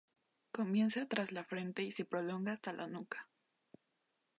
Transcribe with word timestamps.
Comienza 0.51 1.07
tras 1.07 1.31
la 1.31 1.43
frente 1.43 1.83
y 1.83 1.91
se 1.91 2.05
prolonga 2.05 2.53
hasta 2.53 2.73
la 2.73 2.87
nuca. 2.87 3.29